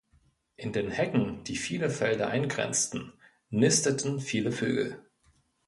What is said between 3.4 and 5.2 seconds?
nisteten viele Vögel.